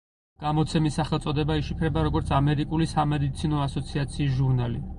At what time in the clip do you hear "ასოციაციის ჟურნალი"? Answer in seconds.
3.69-4.87